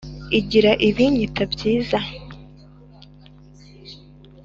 igira 0.39 0.71
ibinyita 0.87 1.41
byiza!" 1.53 1.99